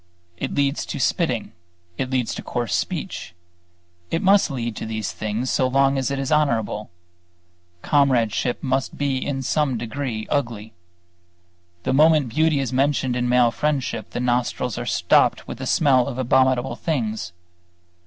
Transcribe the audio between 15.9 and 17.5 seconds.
of abominable things.